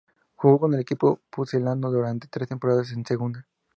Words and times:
Jugó 0.33 0.61
con 0.61 0.73
el 0.73 0.79
equipo 0.79 1.19
pucelano 1.29 1.91
durante 1.91 2.27
tres 2.27 2.47
temporadas 2.49 2.91
en 2.91 3.05
segunda. 3.05 3.47